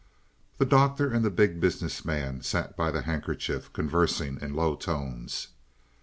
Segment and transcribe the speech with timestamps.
[0.57, 5.49] The Doctor and the Big Business Man sat by the handkerchief conversing in low tones.